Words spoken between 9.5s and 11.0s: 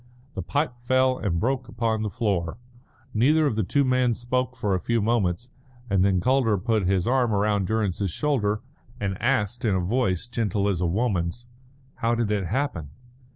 in a voice gentle as a